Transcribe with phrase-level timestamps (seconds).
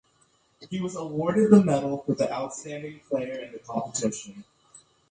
[0.71, 4.43] He was awarded the medal for the outstanding player in the competition.